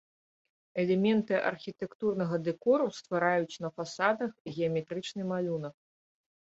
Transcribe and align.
Элементы 0.83 1.33
архітэктурнага 1.49 2.41
дэкору 2.47 2.87
ствараюць 3.01 3.59
на 3.67 3.73
фасадах 3.77 4.31
геаметрычны 4.57 5.23
малюнак. 5.37 5.75